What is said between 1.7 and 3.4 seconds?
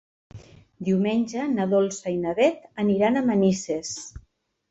Dolça i na Beth aniran a